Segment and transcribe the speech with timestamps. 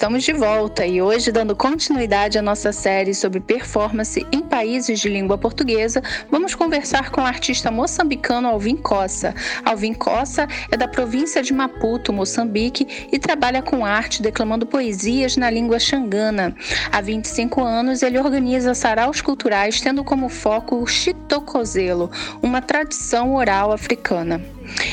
[0.00, 5.10] Estamos de volta e hoje, dando continuidade à nossa série sobre performance em países de
[5.10, 9.34] língua portuguesa, vamos conversar com o artista moçambicano Alvin Cossa.
[9.62, 15.50] Alvin Cossa é da província de Maputo, Moçambique, e trabalha com arte declamando poesias na
[15.50, 16.56] língua xangana.
[16.90, 22.10] Há 25 anos, ele organiza saraus culturais tendo como foco o chitocozelo,
[22.42, 24.40] uma tradição oral africana.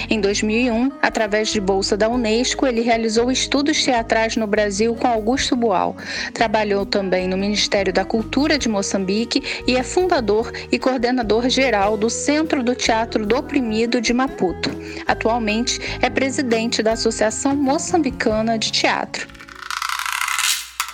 [0.09, 5.55] Em 2001, através de bolsa da Unesco, ele realizou estudos teatrais no Brasil com Augusto
[5.55, 5.95] Boal.
[6.33, 12.09] Trabalhou também no Ministério da Cultura de Moçambique e é fundador e coordenador geral do
[12.09, 14.69] Centro do Teatro do Oprimido de Maputo.
[15.05, 19.36] Atualmente é presidente da Associação Moçambicana de Teatro.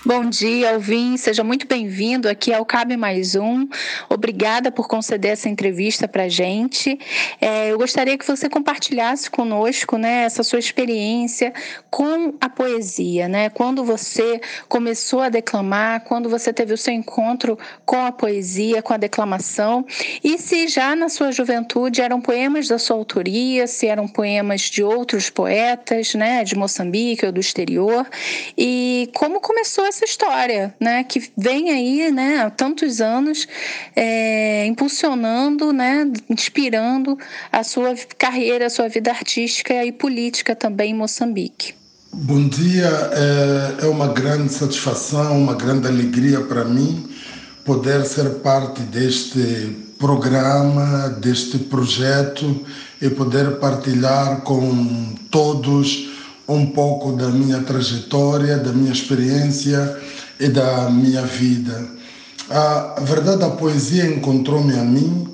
[0.05, 1.15] Bom dia, Alvin.
[1.15, 3.65] Seja muito bem-vindo aqui ao Cabe Mais Um.
[4.09, 6.99] Obrigada por conceder essa entrevista para a gente.
[7.39, 11.53] É, eu gostaria que você compartilhasse conosco né, essa sua experiência
[11.89, 13.49] com a poesia, né?
[13.49, 18.93] Quando você começou a declamar, quando você teve o seu encontro com a poesia, com
[18.93, 19.85] a declamação,
[20.21, 24.83] e se já na sua juventude eram poemas da sua autoria, se eram poemas de
[24.83, 28.05] outros poetas, né, de Moçambique ou do exterior,
[28.57, 33.47] e como começou essa história, né, que vem aí, né, há tantos anos,
[33.95, 37.15] é, impulsionando, né, inspirando
[37.51, 41.75] a sua carreira, a sua vida artística e política também em Moçambique.
[42.11, 47.07] Bom dia, é, é uma grande satisfação, uma grande alegria para mim
[47.63, 52.65] poder ser parte deste programa, deste projeto
[52.99, 56.12] e poder partilhar com todos
[56.47, 59.97] um pouco da minha trajetória, da minha experiência
[60.39, 61.85] e da minha vida.
[62.49, 65.27] A verdade, a poesia encontrou-me a mim,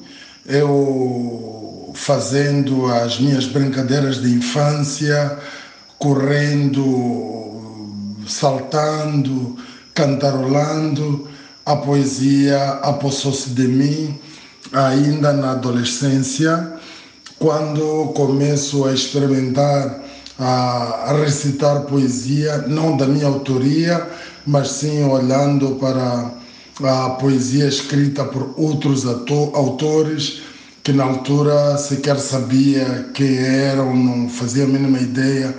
[0.45, 5.37] eu fazendo as minhas brincadeiras de infância,
[5.97, 7.49] correndo,
[8.27, 9.57] saltando,
[9.93, 11.27] cantarolando,
[11.65, 14.19] a poesia apossou-se de mim
[14.71, 16.73] ainda na adolescência,
[17.37, 20.08] quando começo a experimentar
[20.39, 24.07] a, recitar poesia, não da minha autoria,
[24.47, 26.31] mas sim olhando para
[27.05, 30.41] a poesia escrita por outros autores
[30.83, 35.53] que na altura sequer sabia quem eram, não fazia a mínima ideia,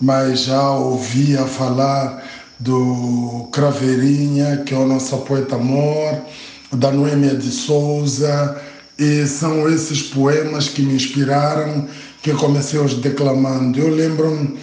[0.00, 2.22] mas já ouvia falar
[2.58, 6.20] do Craveirinha, que é o nosso poeta amor,
[6.72, 8.60] da Noêmia de Souza,
[9.00, 11.88] e são esses poemas que me inspiraram
[12.22, 13.78] que comecei os declamando.
[13.78, 14.58] Eu lembro-me,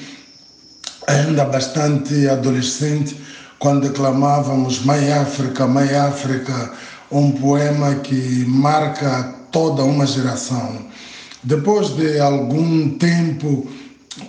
[1.07, 3.17] ainda bastante adolescente,
[3.57, 6.71] quando declamávamos Mãe África, Mãe África,
[7.11, 10.85] um poema que marca toda uma geração.
[11.43, 13.67] Depois de algum tempo,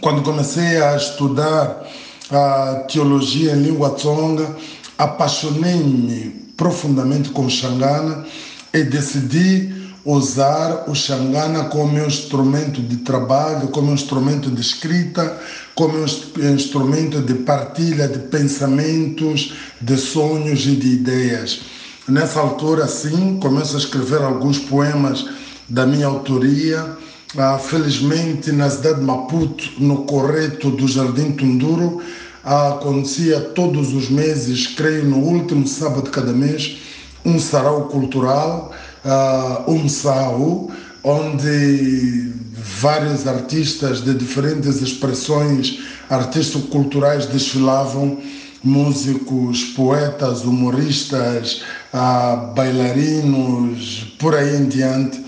[0.01, 1.87] quando comecei a estudar
[2.31, 4.57] a teologia em língua tsonga,
[4.97, 8.25] apaixonei-me profundamente com Xangana
[8.73, 15.38] e decidi usar o Xangana como instrumento de trabalho, como instrumento de escrita,
[15.75, 21.60] como instrumento de partilha de pensamentos, de sonhos e de ideias.
[22.09, 25.26] Nessa altura, sim, começo a escrever alguns poemas
[25.69, 26.97] da minha autoria.
[27.36, 32.00] Ah, felizmente, na cidade de Maputo, no correto do Jardim Tunduro,
[32.42, 36.78] ah, acontecia todos os meses, creio no último sábado de cada mês,
[37.25, 38.72] um sarau cultural
[39.04, 40.70] uh, um SAU,
[41.03, 48.19] onde vários artistas de diferentes expressões artístico-culturais desfilavam,
[48.62, 51.62] músicos, poetas, humoristas,
[51.95, 55.24] uh, bailarinos, por aí em diante.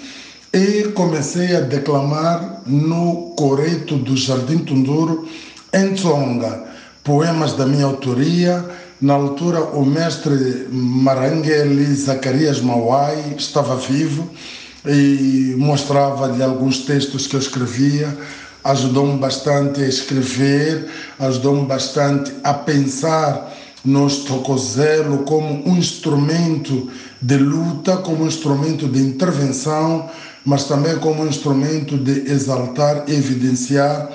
[0.53, 5.29] E comecei a declamar no coreto do Jardim Tunduro,
[5.73, 6.65] em Tsonga,
[7.05, 8.69] poemas da minha autoria,
[9.01, 14.29] na altura, o mestre Marangeli Zacarias Mauai estava vivo
[14.87, 18.15] e mostrava-lhe alguns textos que eu escrevia.
[18.63, 20.87] Ajudou-me bastante a escrever,
[21.19, 23.51] ajudou-me bastante a pensar
[23.83, 26.91] no estocozelo como um instrumento
[27.23, 30.11] de luta, como um instrumento de intervenção,
[30.45, 34.11] mas também como um instrumento de exaltar e evidenciar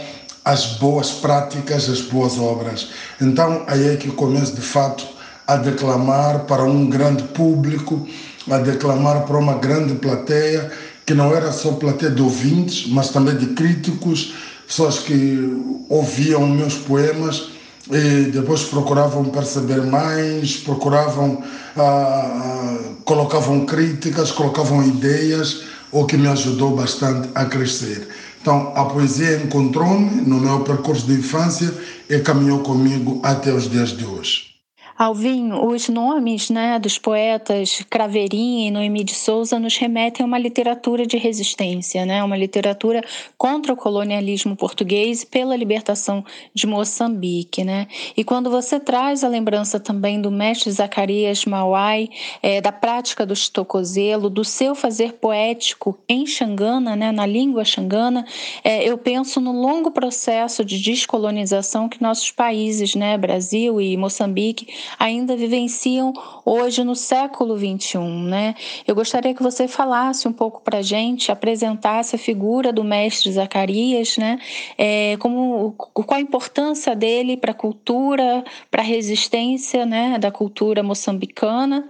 [0.46, 2.90] as boas práticas, as boas obras.
[3.20, 5.06] Então aí é que começo de fato
[5.48, 8.08] a declamar para um grande público,
[8.50, 10.72] a declamar para uma grande plateia,
[11.06, 14.34] que não era só plateia de ouvintes, mas também de críticos,
[14.68, 17.50] pessoas que ouviam meus poemas
[17.92, 21.44] e depois procuravam perceber mais, procuravam,
[21.78, 25.62] ah, colocavam críticas, colocavam ideias,
[25.92, 28.08] o que me ajudou bastante a crescer.
[28.46, 31.74] Então, a poesia encontrou-me no meu percurso de infância
[32.08, 34.55] e caminhou comigo até os dias de hoje.
[34.98, 40.40] Alvin, os nomes né, dos poetas Craveirinha e Noemi de Souza nos remetem a uma
[40.40, 43.04] literatura de resistência, né, uma literatura
[43.38, 47.62] contra o colonialismo português pela libertação de Moçambique.
[47.62, 47.88] Né?
[48.16, 52.08] E quando você traz a lembrança também do mestre Zacarias Mauai,
[52.42, 58.26] é, da prática do Chitocozelo, do seu fazer poético em Xangana, né, na língua xangana,
[58.64, 64.85] é, eu penso no longo processo de descolonização que nossos países, né, Brasil e Moçambique,
[64.98, 66.14] ainda vivenciam
[66.46, 67.98] hoje no século XXI.
[68.00, 68.56] Né?
[68.88, 73.32] Eu gostaria que você falasse um pouco para a gente, apresentasse a figura do mestre
[73.32, 74.40] Zacarias, né?
[74.78, 80.84] É, como, qual a importância dele para a cultura, para a resistência né, da cultura
[80.84, 81.88] moçambicana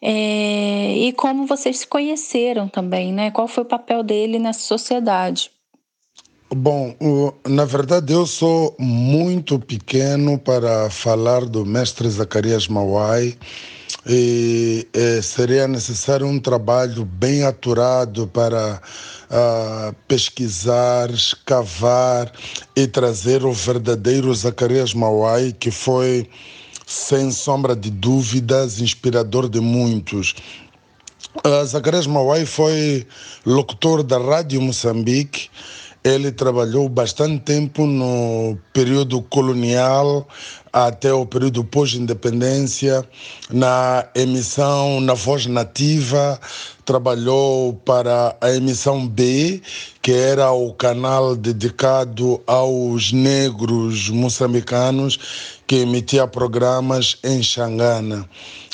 [0.00, 3.30] é, e como vocês se conheceram também, né?
[3.30, 5.50] qual foi o papel dele nessa sociedade.
[6.50, 6.96] Bom,
[7.46, 13.36] na verdade eu sou muito pequeno para falar do mestre Zacarias Mauai
[14.06, 18.80] e, e seria necessário um trabalho bem aturado para
[19.30, 22.32] uh, pesquisar, escavar
[22.74, 26.30] e trazer o verdadeiro Zacarias Mauai, que foi,
[26.86, 30.34] sem sombra de dúvidas, inspirador de muitos.
[31.44, 33.06] Uh, Zacarias Mauai foi
[33.44, 35.50] locutor da Rádio Moçambique,
[36.04, 40.26] ele trabalhou bastante tempo no período colonial
[40.72, 43.04] até o período pós-independência,
[43.50, 46.38] na emissão na voz nativa,
[46.84, 49.60] trabalhou para a emissão B,
[50.02, 55.18] que era o canal dedicado aos negros moçambicanos,
[55.66, 58.28] que emitia programas em Xangana.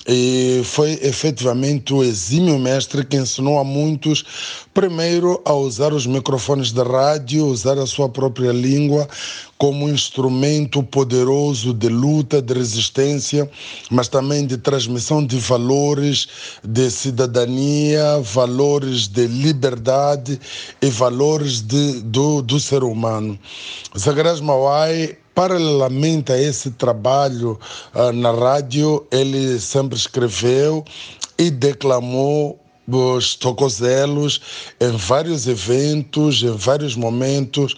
[0.06, 6.72] E foi efetivamente o exímio mestre que ensinou a muitos, primeiro, a usar os microfones
[6.72, 9.08] de rádio, usar a sua própria língua
[9.56, 13.50] como instrumento poderoso de luta, de resistência,
[13.90, 16.28] mas também de transmissão de valores
[16.62, 20.38] de cidadania, valores de liberdade
[20.82, 23.38] e valores de, do, do ser humano.
[23.96, 27.58] Zagras Mawai Paralelamente a esse trabalho
[27.94, 30.84] uh, na rádio, ele sempre escreveu
[31.36, 34.40] e declamou os tocozelos
[34.80, 37.74] em vários eventos, em vários momentos.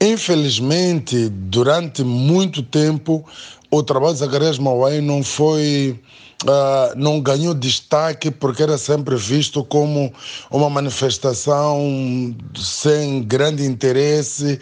[0.00, 3.24] Infelizmente, durante muito tempo,
[3.70, 6.00] o trabalho de Zacarias Mauai não foi
[6.44, 10.12] uh, não ganhou destaque porque era sempre visto como
[10.50, 14.58] uma manifestação sem grande interesse,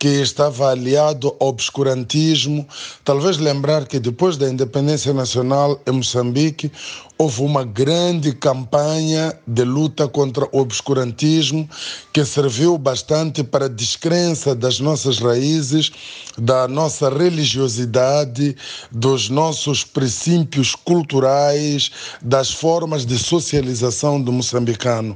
[0.00, 2.66] que estava aliado ao obscurantismo.
[3.04, 6.72] Talvez lembrar que depois da independência nacional em Moçambique,
[7.20, 11.68] houve uma grande campanha de luta contra o obscurantismo
[12.14, 15.92] que serviu bastante para a descrença das nossas raízes,
[16.38, 18.56] da nossa religiosidade,
[18.90, 21.90] dos nossos princípios culturais,
[22.22, 25.14] das formas de socialização do moçambicano.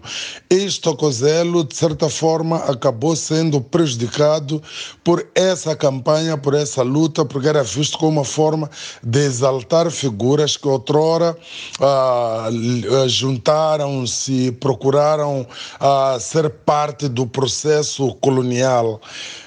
[0.50, 4.62] Este Tocozelo, de certa forma, acabou sendo prejudicado
[5.02, 8.70] por essa campanha, por essa luta, porque era visto como uma forma
[9.02, 11.36] de exaltar figuras que outrora
[11.80, 19.00] uh, juntaram-se, procuraram uh, ser parte do processo colonial.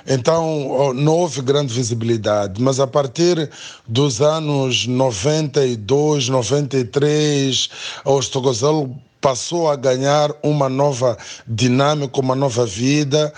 [0.07, 3.49] Então, não houve grande visibilidade, mas a partir
[3.87, 7.69] dos anos 92, 93,
[8.05, 11.17] o Estogozelo passou a ganhar uma nova
[11.47, 13.33] dinâmica, uma nova vida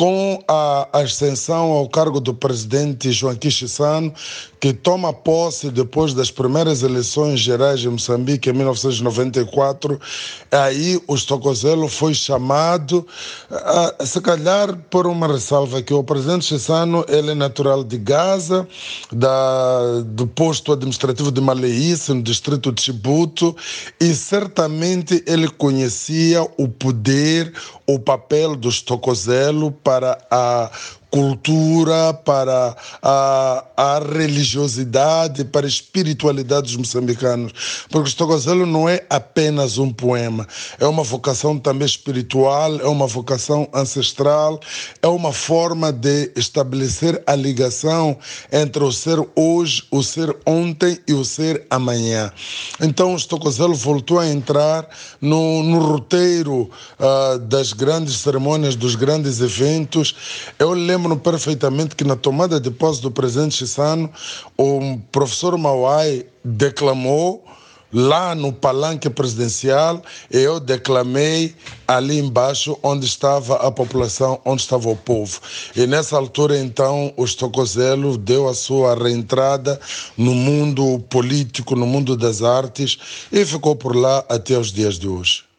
[0.00, 4.10] com a ascensão ao cargo do presidente Joaquim Chissano,
[4.58, 10.00] que toma posse depois das primeiras eleições gerais em Moçambique em 1994,
[10.50, 13.06] aí o Stocozelo foi chamado,
[13.50, 18.66] a, se calhar por uma ressalva que o presidente Chissano ele é natural de Gaza,
[19.12, 23.54] da, do posto administrativo de Maleice, no distrito de Chibuto,
[24.00, 27.52] e certamente ele conhecia o poder,
[27.86, 30.70] o papel do Stocozelo para a
[31.10, 37.84] cultura, para a, a religiosidade, para a espiritualidade dos moçambicanos.
[37.90, 40.46] Porque o Estogozelo não é apenas um poema,
[40.78, 44.60] é uma vocação também espiritual, é uma vocação ancestral,
[45.02, 48.16] é uma forma de estabelecer a ligação
[48.52, 52.32] entre o ser hoje, o ser ontem e o ser amanhã.
[52.80, 54.88] Então o Estogozelo voltou a entrar
[55.20, 60.14] no, no roteiro uh, das grandes cerimônias, dos grandes eventos.
[60.58, 64.10] Eu lembro lembro perfeitamente que na tomada de posse do presidente Chissano,
[64.56, 67.42] o professor Mauai declamou
[67.92, 71.54] lá no palanque presidencial, eu declamei
[71.88, 75.40] ali embaixo onde estava a população, onde estava o povo.
[75.74, 79.80] E nessa altura, então, o Estocozelo deu a sua reentrada
[80.16, 85.08] no mundo político, no mundo das artes e ficou por lá até os dias de
[85.08, 85.49] hoje.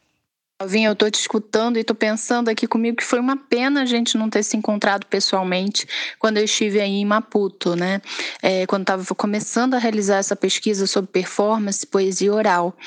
[0.61, 3.85] Alvinha, eu tô te escutando e tô pensando aqui comigo que foi uma pena a
[3.85, 5.87] gente não ter se encontrado pessoalmente
[6.19, 7.99] quando eu estive aí em Maputo, né?
[8.43, 12.77] É, quando estava começando a realizar essa pesquisa sobre performance, poesia oral.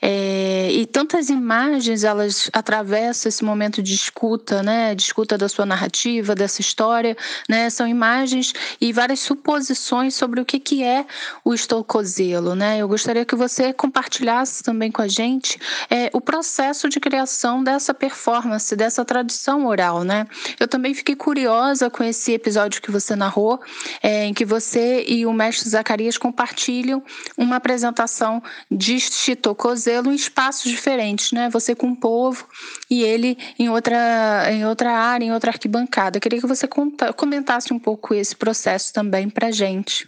[0.00, 4.94] É, e tantas imagens, elas atravessam esse momento de escuta, né?
[4.94, 7.16] De escuta da sua narrativa, dessa história,
[7.48, 7.68] né?
[7.68, 11.04] São imagens e várias suposições sobre o que, que é
[11.44, 12.78] o estocozelo, né?
[12.78, 15.58] Eu gostaria que você compartilhasse também com a gente
[15.90, 20.26] é, o processo de criação criação dessa performance, dessa tradição oral, né?
[20.60, 23.58] Eu também fiquei curiosa com esse episódio que você narrou,
[24.02, 27.02] é, em que você e o mestre Zacarias compartilham
[27.36, 31.48] uma apresentação de Chito Cozelo em espaços diferentes, né?
[31.50, 32.46] Você com o povo
[32.90, 36.18] e ele em outra, em outra área, em outra arquibancada.
[36.18, 36.68] Eu queria que você
[37.16, 40.06] comentasse um pouco esse processo também para gente.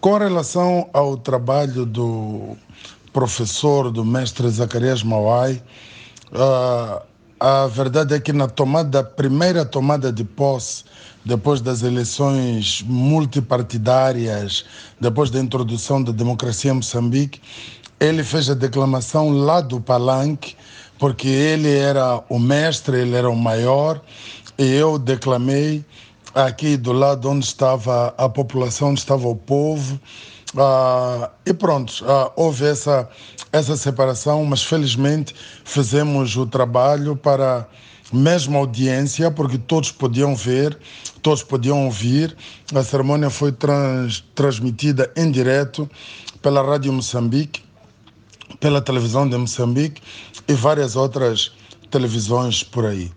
[0.00, 2.56] Com relação ao trabalho do
[3.10, 5.62] professor, do mestre Zacarias Mauai,
[6.32, 7.02] Uh,
[7.38, 10.84] a verdade é que na tomada, primeira tomada de posse,
[11.24, 14.64] depois das eleições multipartidárias,
[15.00, 17.40] depois da introdução da democracia em Moçambique,
[18.00, 20.56] ele fez a declamação lá do palanque,
[20.98, 24.00] porque ele era o mestre, ele era o maior,
[24.56, 25.84] e eu declamei
[26.34, 30.00] aqui do lado onde estava a população, onde estava o povo.
[30.56, 33.06] Uh, e pronto, uh, houve essa,
[33.52, 35.34] essa separação, mas felizmente
[35.64, 37.68] fizemos o trabalho para
[38.10, 40.78] mesma audiência, porque todos podiam ver,
[41.20, 42.34] todos podiam ouvir.
[42.74, 45.88] A cerimônia foi trans, transmitida em direto
[46.40, 47.62] pela Rádio Moçambique,
[48.58, 50.00] pela televisão de Moçambique
[50.48, 51.52] e várias outras
[51.90, 53.10] televisões por aí.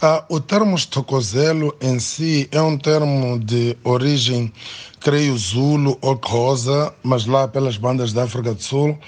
[0.00, 4.52] Ah, o termo estocozelo em si é um termo de origem,
[5.00, 8.98] creio, zulo ou rosa, mas lá pelas bandas da África do Sul.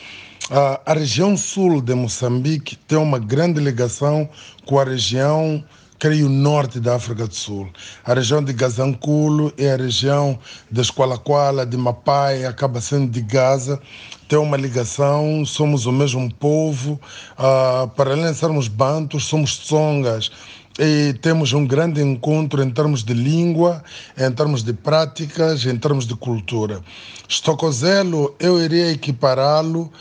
[0.51, 4.27] Ah, a região sul de Moçambique tem uma grande ligação
[4.65, 5.63] com a região,
[5.99, 7.69] creio, norte da África do Sul.
[8.03, 10.39] A região de Gazanculo e a região
[10.71, 13.79] de Esqualaquala, de Mapai, acaba sendo de Gaza,
[14.27, 16.99] tem uma ligação, somos o mesmo povo.
[17.37, 20.31] Ah, para além de sermos bantos, somos tsongas
[20.79, 23.83] e temos um grande encontro em termos de língua,
[24.17, 26.81] em termos de práticas, em termos de cultura.
[27.29, 29.93] Stocozelo, eu iria equipará-lo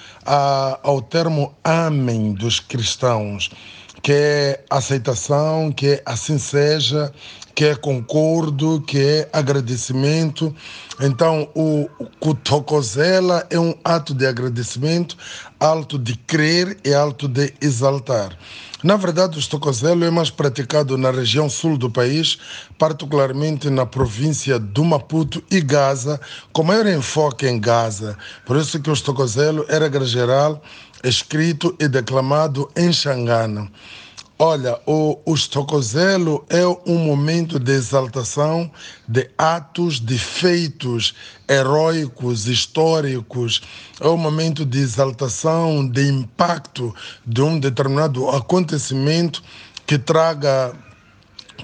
[0.83, 3.49] ao termo amém dos cristãos,
[4.03, 7.11] que é aceitação, que é assim seja,
[7.57, 10.55] que é concordo, que é agradecimento.
[11.01, 15.17] Então, o Kutokosela é um ato de agradecimento,
[15.59, 18.37] alto de crer e alto de exaltar.
[18.83, 22.37] Na verdade, o estocozelo é mais praticado na região sul do país,
[22.77, 26.21] particularmente na província do Maputo e Gaza,
[26.53, 28.15] com maior enfoque em Gaza.
[28.45, 30.61] Por isso que o estocozelo era geral,
[31.03, 33.67] escrito e declamado em Xangana.
[34.39, 38.69] Olha, o, Estocozelo é um momento de exaltação
[39.07, 41.15] de atos, de feitos
[41.49, 43.63] heróicos, históricos.
[43.99, 46.93] É um momento de exaltação, de impacto
[47.25, 49.41] de um determinado acontecimento
[49.87, 50.71] que traga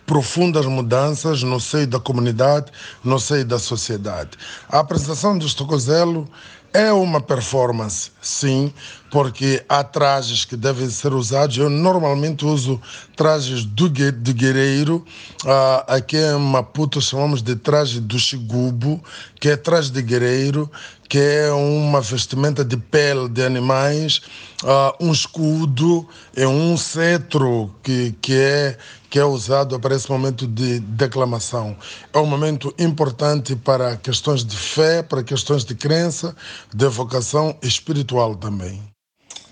[0.03, 2.71] profundas mudanças no seio da comunidade,
[3.03, 4.31] no seio da sociedade.
[4.67, 6.27] A apresentação do Estocozelo
[6.73, 8.73] é uma performance, sim,
[9.11, 11.55] porque há trajes que devem ser usados.
[11.55, 12.81] Eu normalmente uso
[13.15, 15.05] trajes do, do guerreiro.
[15.45, 19.03] Uh, aqui em Maputo chamamos de traje do xigubo,
[19.39, 20.69] que é traje de guerreiro,
[21.13, 24.19] que é uma vestimenta de pele de animais,
[24.63, 28.79] uh, um escudo, é um cetro que, que é
[29.11, 31.77] que é usado para esse momento de declamação.
[32.11, 36.35] É um momento importante para questões de fé, para questões de crença,
[36.73, 38.81] de vocação espiritual também.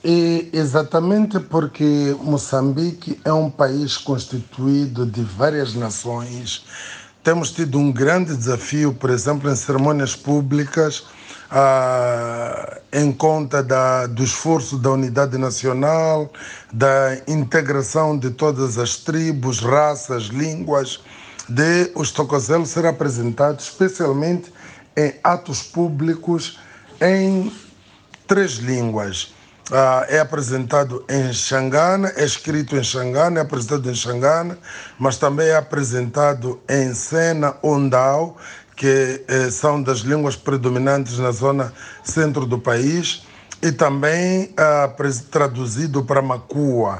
[0.03, 6.65] E exatamente porque Moçambique é um país constituído de várias nações,
[7.23, 11.03] temos tido um grande desafio, por exemplo, em cerimônias públicas,
[11.51, 16.31] ah, em conta da, do esforço da unidade nacional,
[16.71, 21.01] da integração de todas as tribos, raças, línguas,
[21.49, 24.53] de o Estocozelo ser apresentado especialmente
[24.95, 26.57] em atos públicos
[27.01, 27.51] em
[28.25, 29.33] três línguas.
[29.69, 34.57] Uh, é apresentado em Xangana, é escrito em Xangana, é apresentado em Xangana,
[34.99, 38.35] mas também é apresentado em Sena Ondao,
[38.81, 41.71] que eh, são das línguas predominantes na zona
[42.03, 43.21] centro do país,
[43.61, 46.99] e também uh, traduzido para Macua.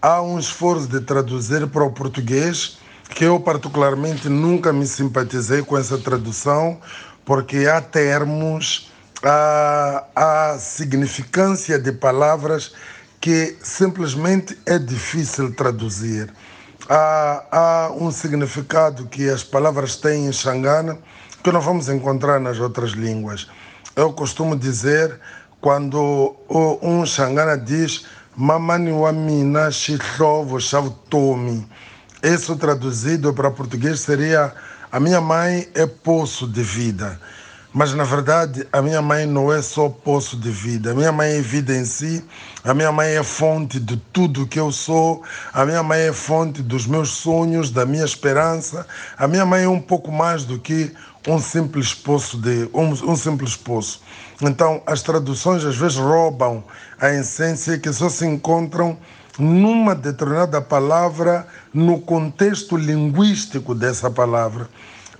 [0.00, 2.78] Há um esforço de traduzir para o português
[3.10, 6.78] que eu particularmente nunca me simpatizei com essa tradução,
[7.26, 8.90] porque há termos,
[9.22, 12.72] há, há significância de palavras
[13.20, 16.32] que simplesmente é difícil traduzir.
[16.88, 20.98] Há, há um significado que as palavras têm em Xangana
[21.42, 23.46] que não vamos encontrar nas outras línguas.
[23.94, 25.20] Eu costumo dizer,
[25.60, 26.34] quando
[26.82, 31.68] um Xangana diz Mamani wamina shihlovo shavtomi,
[32.22, 34.54] isso traduzido para português seria
[34.90, 37.20] a minha mãe é poço de vida.
[37.72, 40.92] Mas na verdade, a minha mãe não é só poço de vida.
[40.92, 42.24] A minha mãe é vida em si.
[42.64, 45.22] A minha mãe é fonte de tudo que eu sou.
[45.52, 48.86] A minha mãe é fonte dos meus sonhos, da minha esperança.
[49.18, 50.90] A minha mãe é um pouco mais do que
[51.26, 54.00] um simples poço de um, um simples poço.
[54.40, 56.64] Então, as traduções às vezes roubam
[56.98, 58.96] a essência que só se encontram
[59.38, 64.68] numa determinada palavra, no contexto linguístico dessa palavra.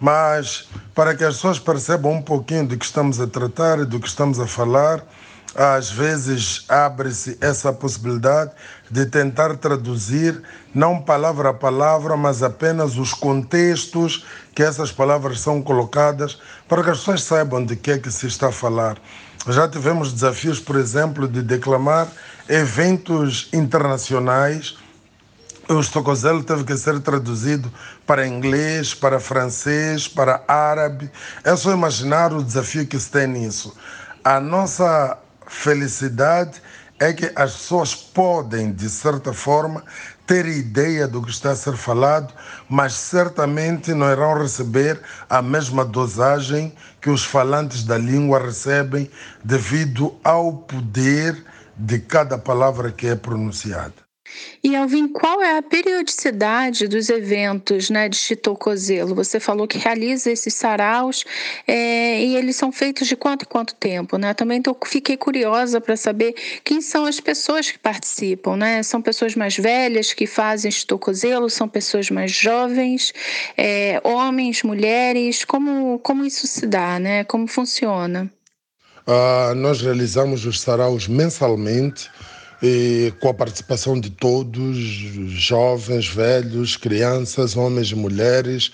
[0.01, 3.99] Mas para que as pessoas percebam um pouquinho do que estamos a tratar e do
[3.99, 5.05] que estamos a falar,
[5.55, 8.53] às vezes abre-se essa possibilidade
[8.91, 10.41] de tentar traduzir,
[10.75, 14.25] não palavra a palavra, mas apenas os contextos
[14.55, 16.39] que essas palavras são colocadas,
[16.69, 18.99] para que as pessoas saibam de que é que se está a falar.
[19.49, 22.09] Já tivemos desafios, por exemplo, de declamar
[22.49, 24.77] eventos internacionais
[25.69, 27.71] o Estocozelo teve que ser traduzido
[28.07, 31.11] para inglês, para francês, para árabe.
[31.45, 33.75] É só imaginar o desafio que se tem nisso.
[34.25, 36.63] A nossa felicidade
[36.99, 39.85] é que as pessoas podem, de certa forma,
[40.27, 42.35] ter ideia do que está a ser falado,
[42.69, 49.11] mas certamente não irão receber a mesma dosagem que os falantes da língua recebem
[49.45, 51.45] devido ao poder
[51.77, 54.08] de cada palavra que é pronunciada.
[54.63, 59.15] E Alvin, qual é a periodicidade dos eventos né, de Chitocozelo?
[59.15, 61.25] Você falou que realiza esses saraus
[61.67, 64.19] é, e eles são feitos de quanto em quanto tempo?
[64.19, 64.35] Né?
[64.35, 68.57] Também tô, fiquei curiosa para saber quem são as pessoas que participam.
[68.57, 68.83] Né?
[68.83, 71.49] São pessoas mais velhas que fazem Chitocozelo?
[71.49, 73.13] São pessoas mais jovens?
[73.57, 75.45] É, homens, mulheres?
[75.45, 76.99] Como, como isso se dá?
[76.99, 77.23] Né?
[77.25, 78.31] Como funciona?
[79.07, 82.11] Uh, nós realizamos os saraus mensalmente
[82.63, 88.71] e com a participação de todos, jovens, velhos, crianças, homens e mulheres,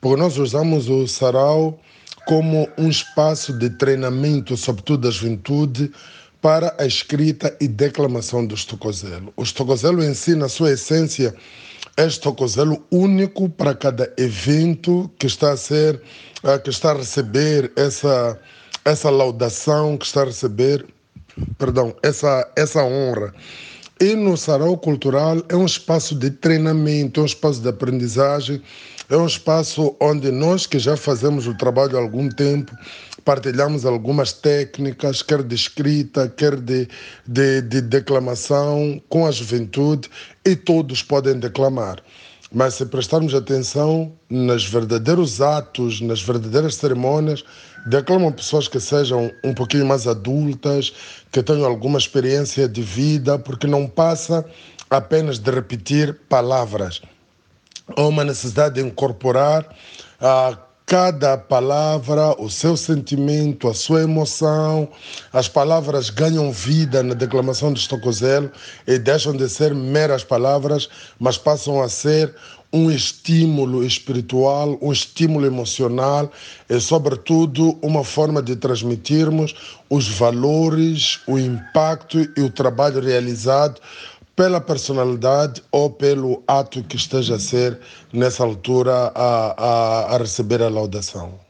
[0.00, 1.78] porque nós usamos o sarau
[2.26, 5.92] como um espaço de treinamento, sobretudo da juventude,
[6.40, 9.32] para a escrita e declamação do estocozelo.
[9.36, 11.34] O estocozelo em si, na sua essência,
[11.96, 16.00] é estocozelo único para cada evento que está a ser,
[16.42, 18.38] eh, que está a receber essa,
[18.84, 20.84] essa laudação, que está a receber
[21.58, 23.34] perdão, essa, essa honra.
[24.00, 28.60] E no Sarau Cultural é um espaço de treinamento, é um espaço de aprendizagem,
[29.08, 32.76] é um espaço onde nós que já fazemos o trabalho há algum tempo,
[33.24, 36.88] partilhamos algumas técnicas, quer de escrita, quer de,
[37.26, 40.10] de, de declamação com a juventude
[40.44, 42.02] e todos podem declamar.
[42.52, 47.44] Mas se prestarmos atenção nos verdadeiros atos, nas verdadeiras cerimônias,
[47.86, 50.92] declamam pessoas que sejam um pouquinho mais adultas,
[51.32, 54.44] que tenham alguma experiência de vida, porque não passa
[54.88, 57.02] apenas de repetir palavras.
[57.96, 59.66] Há uma necessidade de incorporar
[60.20, 60.56] a
[60.86, 64.88] cada palavra, o seu sentimento, a sua emoção.
[65.32, 68.52] As palavras ganham vida na declamação de Estocozelo
[68.86, 72.32] e deixam de ser meras palavras, mas passam a ser
[72.72, 76.30] um estímulo espiritual, um estímulo emocional
[76.68, 79.54] e, sobretudo, uma forma de transmitirmos
[79.90, 83.80] os valores, o impacto e o trabalho realizado
[84.36, 87.80] pela personalidade ou pelo ato que esteja a ser,
[88.12, 91.40] nessa altura, a, a, a receber a laudação.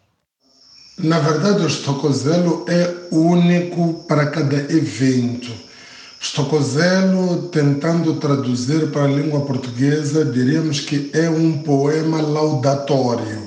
[0.96, 5.52] Na verdade, o estocozelo é único para cada evento.
[6.20, 13.42] Stocozelo, tentando traduzir para a língua portuguesa, diríamos que é um poema laudatório.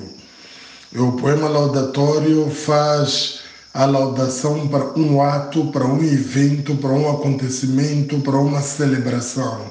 [0.92, 3.39] E o poema laudatório faz
[3.72, 9.70] a laudação para um ato, para um evento, para um acontecimento, para uma celebração.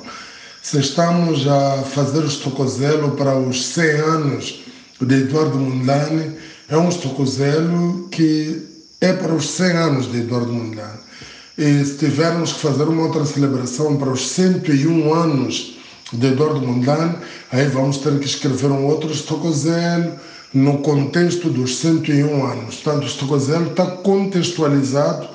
[0.61, 4.59] Se estamos a fazer o Stocozelo para os 100 anos
[5.01, 6.35] de Eduardo Mondlane,
[6.69, 8.65] é um Stocozelo que
[9.01, 10.99] é para os 100 anos de Eduardo Mondlane.
[11.57, 15.77] E se tivermos que fazer uma outra celebração para os 101 anos
[16.13, 17.17] de Eduardo Mondlane,
[17.51, 20.13] aí vamos ter que escrever um outro Stocozelo
[20.53, 22.75] no contexto dos 101 anos.
[22.77, 25.27] Portanto, o Stocozelo está contextualizado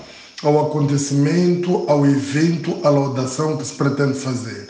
[0.43, 4.69] ao acontecimento, ao evento, à laudação que se pretende fazer.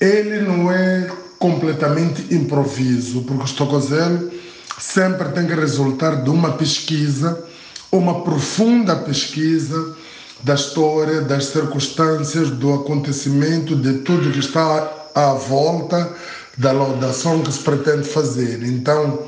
[0.00, 4.30] Ele não é completamente improviso, porque o Stocozelo
[4.78, 7.44] sempre tem que resultar de uma pesquisa,
[7.90, 9.96] uma profunda pesquisa
[10.42, 16.12] da história, das circunstâncias, do acontecimento, de tudo que está à volta
[16.56, 18.62] da laudação que se pretende fazer.
[18.64, 19.20] Então,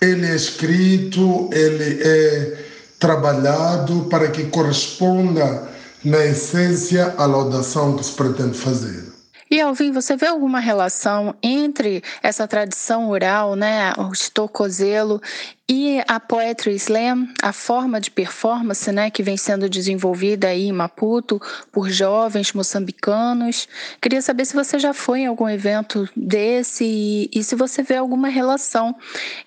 [0.00, 2.64] ele é escrito, ele é
[2.98, 5.68] trabalhado para que corresponda
[6.04, 9.04] na essência à laudação que se pretende fazer.
[9.50, 15.20] E Alvin, você vê alguma relação entre essa tradição oral, né, o estocozelo,
[15.68, 20.72] e a Poetry Slam, a forma de performance, né, que vem sendo desenvolvida aí em
[20.72, 23.68] Maputo por jovens moçambicanos?
[24.00, 27.96] Queria saber se você já foi em algum evento desse e, e se você vê
[27.96, 28.94] alguma relação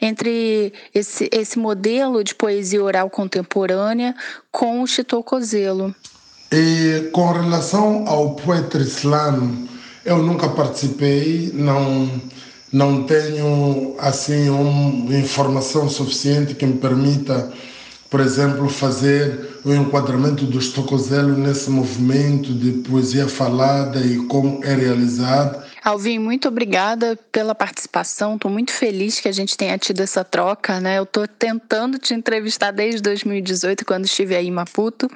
[0.02, 4.14] entre esse, esse modelo de poesia oral contemporânea
[4.52, 5.96] com o Chitocozelo.
[6.52, 9.73] E com relação ao Poetry Slam,
[10.06, 12.10] eu nunca participei, não,
[12.72, 17.52] não tenho assim uma informação suficiente que me permita,
[18.10, 24.76] por exemplo, fazer o enquadramento do Estocozelo nesse movimento de poesia falada e como é
[24.76, 25.64] realizado.
[25.84, 28.36] Alvin, muito obrigada pela participação.
[28.36, 30.98] Estou muito feliz que a gente tenha tido essa troca, né?
[30.98, 35.10] Eu estou tentando te entrevistar desde 2018, quando estive aí em Maputo,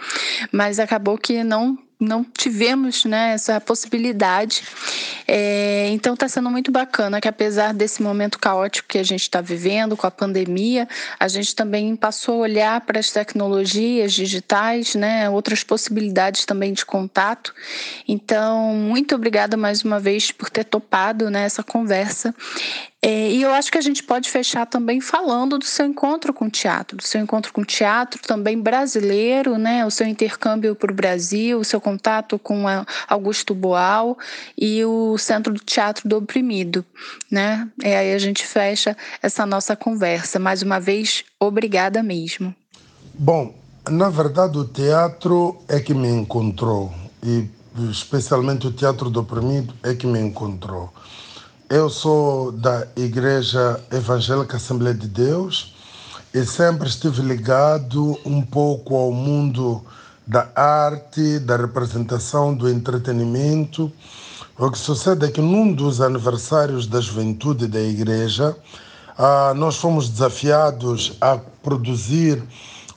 [0.52, 4.64] mas acabou que não não tivemos né, essa possibilidade.
[5.28, 9.42] É, então está sendo muito bacana que apesar desse momento caótico que a gente está
[9.42, 10.88] vivendo com a pandemia,
[11.20, 16.86] a gente também passou a olhar para as tecnologias digitais, né, outras possibilidades também de
[16.86, 17.54] contato.
[18.08, 22.34] Então, muito obrigada mais uma vez por ter topado né, essa conversa.
[23.00, 26.46] É, e eu acho que a gente pode fechar também falando do seu encontro com
[26.46, 29.86] o teatro, do seu encontro com o teatro também brasileiro, né?
[29.86, 32.64] O seu intercâmbio para o Brasil, o seu contato com
[33.08, 34.18] Augusto Boal
[34.58, 36.84] e o Centro do Teatro do Oprimido,
[37.30, 37.70] né?
[37.84, 40.40] E aí a gente fecha essa nossa conversa.
[40.40, 42.54] Mais uma vez, obrigada mesmo.
[43.14, 43.54] Bom,
[43.88, 46.92] na verdade o teatro é que me encontrou
[47.24, 47.48] e
[47.92, 50.92] especialmente o Teatro do Oprimido é que me encontrou.
[51.70, 55.76] Eu sou da Igreja Evangélica Assembleia de Deus
[56.34, 59.84] e sempre estive ligado um pouco ao mundo
[60.26, 63.92] da arte, da representação, do entretenimento.
[64.58, 68.56] O que sucede é que num dos aniversários da juventude da igreja,
[69.18, 72.42] ah, nós fomos desafiados a produzir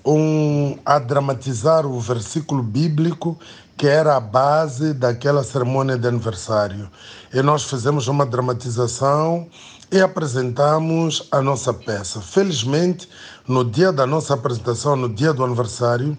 [0.05, 3.37] um, a dramatizar o versículo bíblico
[3.81, 6.91] que era a base daquela cerimônia de aniversário.
[7.33, 9.49] E nós fizemos uma dramatização
[9.91, 12.21] e apresentamos a nossa peça.
[12.21, 13.09] Felizmente,
[13.49, 16.15] no dia da nossa apresentação, no dia do aniversário,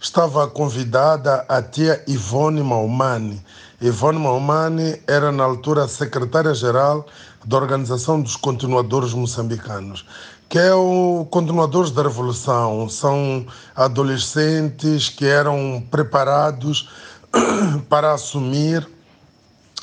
[0.00, 3.40] estava convidada a tia Ivone Maumani.
[3.80, 7.06] Ivone Maumani era, na altura, secretária-geral
[7.44, 10.04] da Organização dos Continuadores Moçambicanos
[10.48, 12.88] que é o Continuadores da Revolução.
[12.88, 16.88] São adolescentes que eram preparados
[17.88, 18.86] para assumir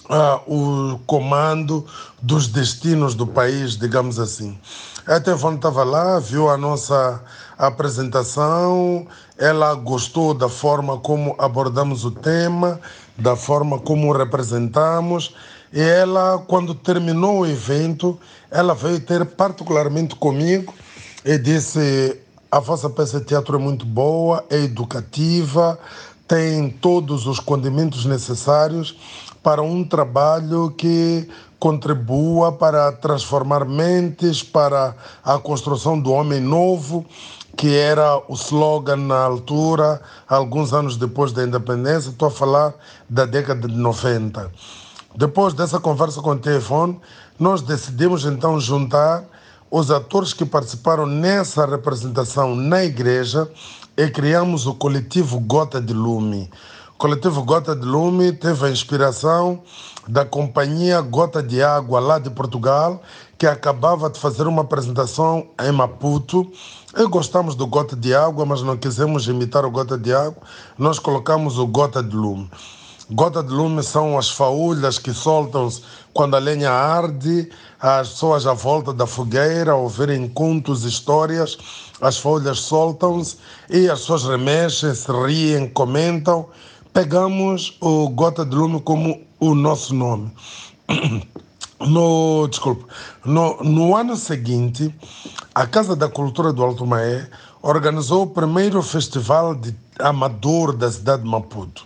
[0.09, 1.85] uh, o comando
[2.21, 4.57] dos destinos do país, digamos assim.
[5.05, 7.21] A Tevon estava lá, viu a nossa
[7.57, 9.05] apresentação,
[9.37, 12.79] ela gostou da forma como abordamos o tema,
[13.17, 15.35] da forma como representamos
[15.73, 18.19] e ela, quando terminou o evento,
[18.51, 20.71] ela veio ter particularmente comigo
[21.25, 22.19] e disse:
[22.51, 25.79] a vossa peça de teatro é muito boa, é educativa,
[26.27, 28.95] tem todos os condimentos necessários
[29.41, 37.03] para um trabalho que contribua para transformar mentes, para a construção do homem novo,
[37.57, 42.09] que era o slogan na altura, alguns anos depois da independência.
[42.09, 42.75] Estou a falar
[43.09, 44.51] da década de 90.
[45.15, 46.99] Depois dessa conversa com o telefone,
[47.39, 49.23] nós decidimos então juntar
[49.69, 53.47] os atores que participaram nessa representação na igreja
[53.95, 56.49] e criamos o coletivo Gota de Lume.
[56.95, 59.61] O coletivo Gota de Lume teve a inspiração
[60.07, 62.99] da companhia Gota de Água lá de Portugal,
[63.37, 66.51] que acabava de fazer uma apresentação em Maputo.
[66.97, 70.41] E gostamos do Gota de Água, mas não quisemos imitar o Gota de Água,
[70.75, 72.49] nós colocamos o Gota de Lume.
[73.13, 77.47] Gota de lume são as faúlhas que soltam-se quando a lenha arde,
[77.79, 81.55] as pessoas à volta da fogueira ouvirem contos, histórias,
[82.01, 83.37] as folhas soltam-se
[83.69, 86.47] e as pessoas remexem-se, riem, comentam.
[86.91, 90.31] Pegamos o Gota de Lume como o nosso nome.
[91.85, 92.85] No, desculpa,
[93.25, 94.95] no, no ano seguinte,
[95.53, 97.27] a Casa da Cultura do Alto Maé
[97.61, 101.85] organizou o primeiro festival de amador da cidade de Maputo.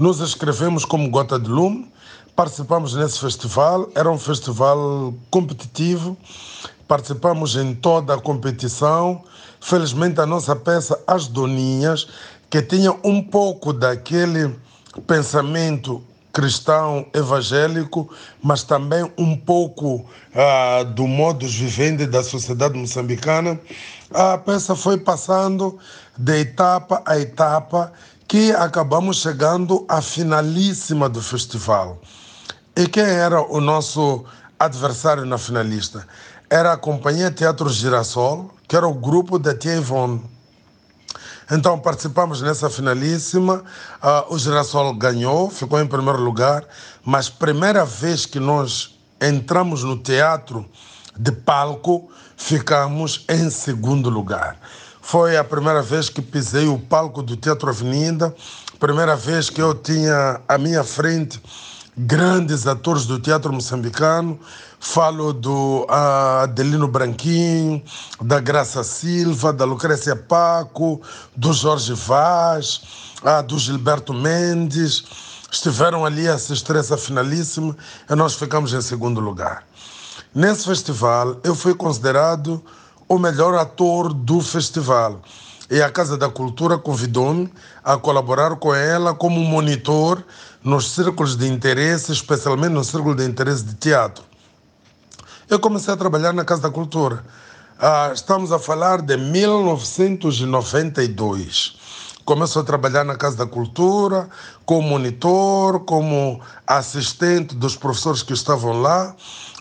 [0.00, 1.86] Nos inscrevemos como Gota de Lume,
[2.34, 6.16] participamos nesse festival, era um festival competitivo,
[6.88, 9.22] participamos em toda a competição.
[9.60, 12.08] Felizmente a nossa peça As Doninhas,
[12.48, 14.56] que tinha um pouco daquele
[15.06, 18.08] pensamento cristão evangélico,
[18.42, 23.60] mas também um pouco uh, do modus vivendi da sociedade moçambicana.
[24.14, 25.78] A peça foi passando
[26.16, 27.92] de etapa a etapa
[28.30, 32.00] que acabamos chegando à finalíssima do festival.
[32.76, 34.24] E quem era o nosso
[34.56, 36.06] adversário na finalista?
[36.48, 40.22] Era a Companhia Teatro Girassol, que era o grupo da Tia Ivone.
[41.50, 43.64] Então participamos nessa finalíssima.
[44.00, 46.64] Uh, o Girassol ganhou, ficou em primeiro lugar,
[47.04, 50.64] mas primeira vez que nós entramos no teatro
[51.18, 54.56] de palco, ficamos em segundo lugar.
[55.10, 58.32] Foi a primeira vez que pisei o palco do Teatro Avenida,
[58.78, 61.42] primeira vez que eu tinha à minha frente
[61.96, 64.38] grandes atores do teatro moçambicano.
[64.78, 67.82] Falo do uh, Adelino Branquinho,
[68.22, 71.02] da Graça Silva, da Lucrécia Paco,
[71.34, 72.80] do Jorge Vaz,
[73.24, 75.02] uh, do Gilberto Mendes.
[75.50, 77.76] Estiveram ali a assistir essa finalíssima
[78.08, 79.64] e nós ficamos em segundo lugar.
[80.32, 82.64] Nesse festival, eu fui considerado
[83.10, 85.20] o melhor ator do festival.
[85.68, 90.24] E a Casa da Cultura convidou-me a colaborar com ela como monitor
[90.62, 94.22] nos círculos de interesse, especialmente no círculo de interesse de teatro.
[95.48, 97.24] Eu comecei a trabalhar na Casa da Cultura.
[97.80, 101.74] Ah, estamos a falar de 1992.
[102.24, 104.28] Começou a trabalhar na Casa da Cultura,
[104.64, 109.16] como monitor, como assistente dos professores que estavam lá,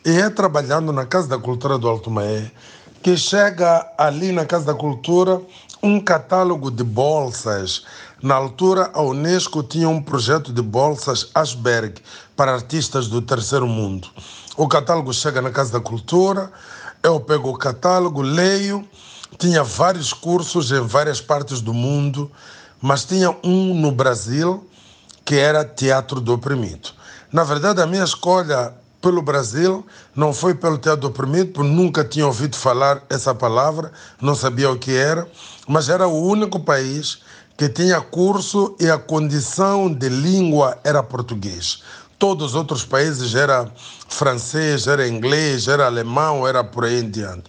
[0.06, 2.52] e é trabalhando na Casa da Cultura do Alto Maé
[3.02, 5.42] que chega ali na Casa da Cultura
[5.82, 7.84] um catálogo de bolsas
[8.22, 12.02] na altura, a Unesco tinha um projeto de bolsas Asberg
[12.36, 14.10] para artistas do terceiro mundo.
[14.58, 16.52] O catálogo chega na Casa da Cultura,
[17.02, 18.86] eu pego o catálogo, leio,
[19.38, 22.30] tinha vários cursos em várias partes do mundo,
[22.82, 24.68] mas tinha um no Brasil
[25.24, 26.90] que era Teatro do Oprimido.
[27.32, 29.86] Na verdade, a minha escolha pelo Brasil
[30.16, 34.70] não foi pelo Teatro do Oprimido, porque nunca tinha ouvido falar essa palavra, não sabia
[34.70, 35.28] o que era,
[35.68, 37.20] mas era o único país
[37.58, 41.84] que tinha curso e a condição de língua era português.
[42.18, 43.70] Todos os outros países era
[44.08, 47.46] francês, era inglês, era alemão, era por aí em diante.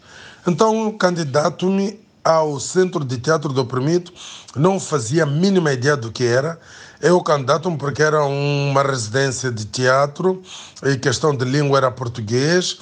[0.47, 4.13] Então, candidato-me ao Centro de Teatro do Oprimido,
[4.55, 6.59] não fazia a mínima ideia do que era.
[7.01, 10.43] Eu candidato-me porque era uma residência de teatro
[10.85, 12.79] e questão de língua era português.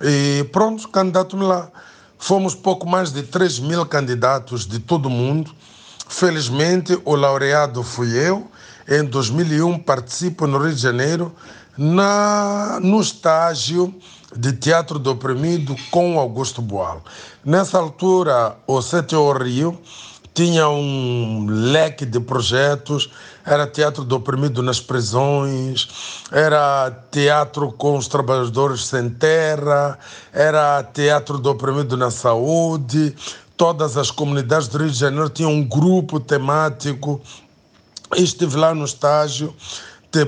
[0.00, 1.68] E pronto, candidato-me lá.
[2.18, 5.54] Fomos pouco mais de 3 mil candidatos de todo o mundo
[6.08, 8.48] Felizmente, o laureado fui eu.
[8.88, 11.34] Em 2001, participo no Rio de Janeiro
[11.76, 13.92] na, no estágio
[14.34, 17.02] de Teatro do Oprimido com Augusto Boal.
[17.44, 19.78] Nessa altura, o CTO Rio
[20.32, 23.10] tinha um leque de projetos,
[23.46, 25.88] era teatro do oprimido nas prisões,
[26.32, 29.96] era teatro com os trabalhadores sem terra,
[30.32, 33.14] era teatro do oprimido na saúde,
[33.56, 37.20] todas as comunidades do Rio de Janeiro tinham um grupo temático.
[38.16, 39.54] Estive lá no estágio,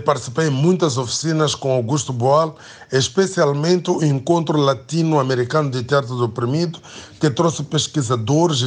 [0.05, 2.57] participei em muitas oficinas com Augusto Boal,
[2.93, 6.79] especialmente o Encontro Latino-Americano de Teatro do Oprimido,
[7.19, 8.61] que trouxe pesquisadores,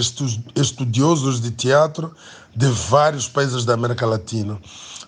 [0.55, 2.11] estudiosos de teatro
[2.55, 4.59] de vários países da América Latina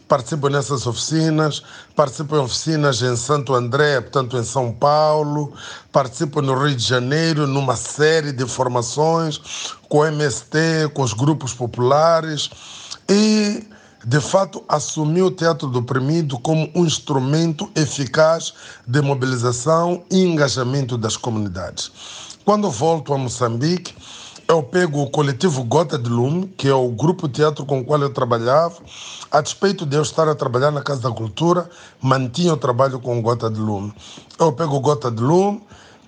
[0.07, 1.63] participo nessas oficinas,
[1.95, 5.53] participo em oficinas em Santo André, portanto em São Paulo,
[5.91, 9.41] participo no Rio de Janeiro numa série de formações
[9.89, 12.49] com o MST, com os grupos populares
[13.09, 13.63] e
[14.05, 18.53] de fato assumi o teatro do oprimido como um instrumento eficaz
[18.85, 21.91] de mobilização e engajamento das comunidades.
[22.45, 23.95] Quando volto a Moçambique,
[24.47, 28.01] eu pego o coletivo Gota de Lume, que é o grupo teatro com o qual
[28.01, 28.75] eu trabalhava.
[29.31, 31.69] A despeito de eu estar a trabalhar na Casa da Cultura,
[32.01, 33.93] mantinha o trabalho com Gota de Lume.
[34.39, 35.61] Eu pego Gota de Lume,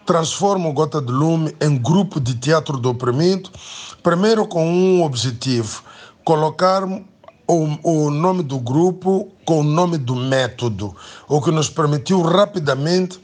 [0.06, 3.50] transformo Gota de Lume em grupo de teatro do oprimido,
[4.04, 5.82] primeiro com um objetivo,
[6.24, 6.84] colocar
[7.48, 10.96] o, o nome do grupo com o nome do método,
[11.28, 13.20] o que nos permitiu rapidamente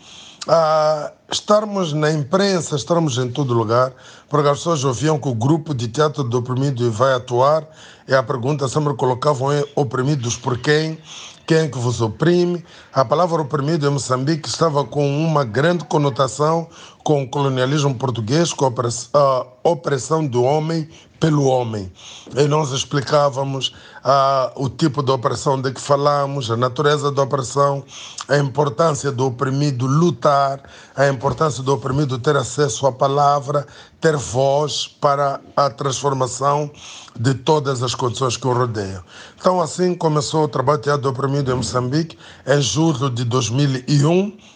[0.48, 3.94] uh, estarmos na imprensa, estarmos em todo lugar,
[4.30, 7.68] porque as pessoas ouviam que o grupo de teatro do oprimido vai atuar
[8.08, 10.98] e a pergunta sempre colocavam é oprimidos por quem?
[11.46, 12.64] Quem é que vos oprime?
[12.94, 16.70] A palavra oprimido em Moçambique estava com uma grande conotação
[17.04, 20.88] com o colonialismo português, com a opressão do homem
[21.22, 21.92] pelo homem.
[22.36, 23.68] E nós explicávamos
[24.04, 27.84] uh, o tipo de opressão de que falamos, a natureza da opressão,
[28.28, 30.64] a importância do oprimido lutar,
[30.96, 33.68] a importância do oprimido ter acesso à palavra,
[34.02, 36.72] ter voz para a transformação
[37.18, 39.04] de todas as condições que o rodeiam.
[39.40, 44.52] Então, assim começou o trabalho de do oprimido em Moçambique, em julho de 2001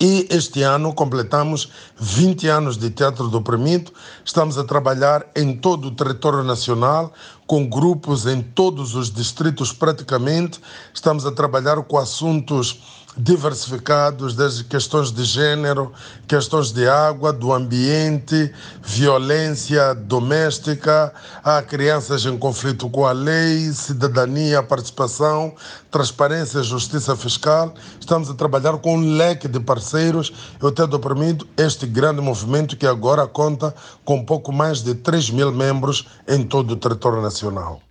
[0.00, 3.92] e este ano completamos 20 anos de Teatro do Oprimido.
[4.24, 7.12] Estamos a trabalhar em todo o território nacional,
[7.46, 10.60] com grupos em todos os distritos praticamente.
[10.92, 12.80] Estamos a trabalhar com assuntos
[13.16, 15.92] diversificados, desde questões de gênero,
[16.28, 18.52] questões de água, do ambiente,
[18.82, 25.54] violência doméstica, a crianças em conflito com a lei, cidadania, participação,
[25.90, 27.72] transparência, justiça fiscal.
[27.98, 30.32] Estamos a trabalhar com um leque de parceiros.
[30.60, 33.74] Eu tenho permitido este grande movimento que agora conta
[34.04, 37.85] com pouco mais de 3 mil membros em todo o território nacional.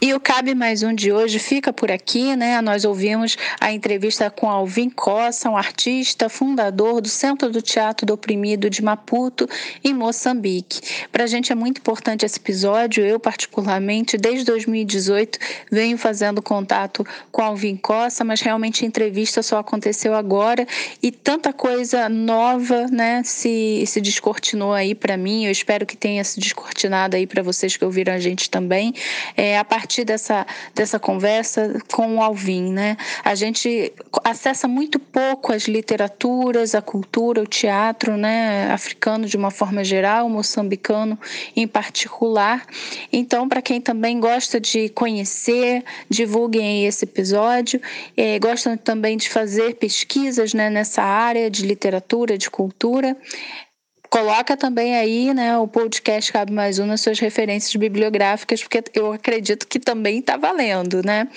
[0.00, 2.60] E o Cabe Mais Um de hoje fica por aqui, né?
[2.60, 8.14] Nós ouvimos a entrevista com Alvin Cossa, um artista fundador do Centro do Teatro do
[8.14, 9.48] Oprimido de Maputo,
[9.82, 10.80] em Moçambique.
[11.10, 13.04] Para a gente é muito importante esse episódio.
[13.04, 15.36] Eu, particularmente, desde 2018,
[15.68, 20.64] venho fazendo contato com Alvin Cossa, mas realmente a entrevista só aconteceu agora
[21.02, 25.46] e tanta coisa nova, né, se, se descortinou aí para mim.
[25.46, 28.94] Eu espero que tenha se descortinado aí para vocês que ouviram a gente também.
[29.36, 32.94] É, a partir partir dessa, dessa conversa com o Alvin, né?
[33.24, 33.90] A gente
[34.22, 38.70] acessa muito pouco as literaturas, a cultura, o teatro, né?
[38.70, 41.18] Africano de uma forma geral, moçambicano
[41.56, 42.66] em particular.
[43.10, 47.80] Então, para quem também gosta de conhecer, divulguem esse episódio.
[48.14, 53.16] É, gostam também de fazer pesquisas né, nessa área de literatura, de cultura.
[54.10, 59.12] Coloca também aí, né, o podcast Cabe Mais Um nas suas referências bibliográficas, porque eu
[59.12, 61.28] acredito que também está valendo, né?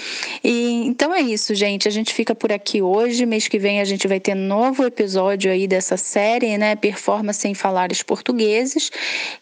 [0.41, 1.87] E, então é isso, gente.
[1.87, 3.25] A gente fica por aqui hoje.
[3.25, 6.75] Mês que vem a gente vai ter novo episódio aí dessa série, né?
[6.75, 8.89] Performance em Falares Portugueses.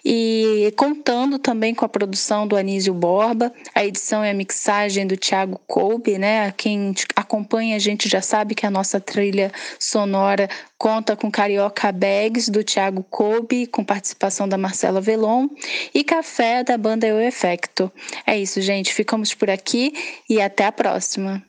[0.03, 5.15] E contando também com a produção do Anísio Borba, a edição e a mixagem do
[5.15, 6.51] Thiago Kobe, né?
[6.57, 12.49] Quem acompanha a gente já sabe que a nossa trilha sonora conta com Carioca Bags,
[12.49, 15.49] do Thiago Kobe, com participação da Marcela Velon,
[15.93, 17.91] e Café, da banda Eu Efecto.
[18.25, 18.93] É isso, gente.
[18.93, 19.93] Ficamos por aqui
[20.29, 21.43] e até a próxima.